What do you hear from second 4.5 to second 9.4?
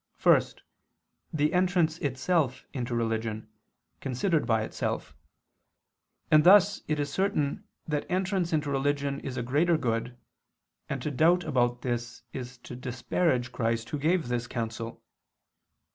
itself; and thus it is certain that entrance into religion is